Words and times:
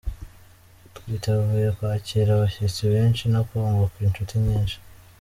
Twiteguye 0.95 1.67
kwakira 1.77 2.29
abashyitsi 2.33 2.81
benshi 2.93 3.23
no 3.33 3.41
kunguka 3.49 3.97
inshuti 4.05 4.33
nyinshi. 4.45 4.77